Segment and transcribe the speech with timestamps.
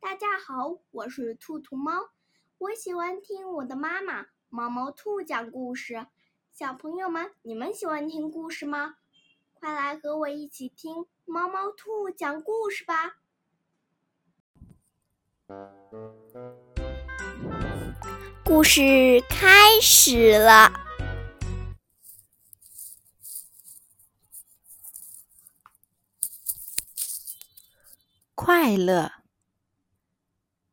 [0.00, 1.92] 大家好，我是兔兔猫，
[2.56, 6.06] 我喜欢听我的妈妈毛毛兔讲故事。
[6.50, 8.96] 小朋友们，你们喜欢听故事吗？
[9.52, 13.18] 快来和我一起听毛毛兔讲故事吧！
[18.42, 20.72] 故事开始了。
[28.34, 29.19] 快乐。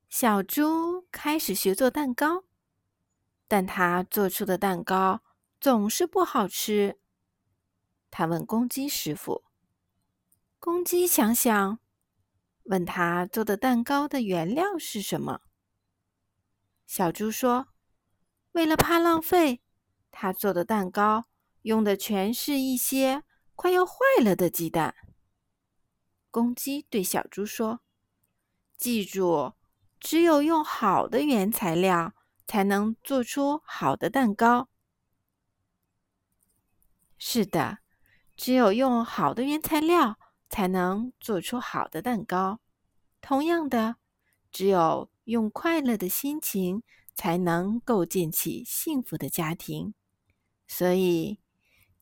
[0.09, 2.45] 小猪开始学做蛋糕，
[3.47, 5.21] 但它做出的蛋糕
[5.59, 6.99] 总是不好吃。
[8.09, 9.43] 他问公鸡师傅，
[10.59, 11.79] 公鸡想想，
[12.63, 15.41] 问他做的蛋糕的原料是什么。
[16.85, 17.67] 小猪说
[18.53, 19.61] ：“为了怕浪费，
[20.09, 21.25] 他做的蛋糕
[21.63, 23.23] 用的全是一些
[23.55, 23.93] 快要坏
[24.23, 24.95] 了的鸡蛋。”
[26.31, 27.81] 公鸡对小猪说
[28.77, 29.53] ：“记住，
[29.99, 32.13] 只有用好的原材料，
[32.45, 34.69] 才能做出好的蛋糕。”
[37.17, 37.79] 是的，
[38.35, 40.17] 只有用好的原材料，
[40.49, 42.59] 才能做出好的蛋糕。
[43.21, 43.95] 同样的，
[44.51, 49.93] 只有用快乐的心情，才能构建起幸福的家庭。
[50.67, 51.39] 所以，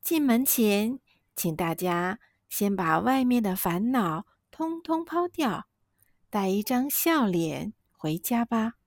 [0.02, 1.00] 进门前，
[1.36, 2.20] 请大家。
[2.48, 5.68] 先把外面的烦恼通通抛掉，
[6.30, 7.74] 带一张笑脸
[8.06, 8.85] 回家吧。